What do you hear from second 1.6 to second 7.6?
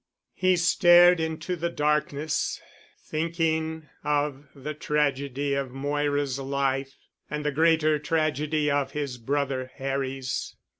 darkness, thinking of the tragedy of Moira's life, and the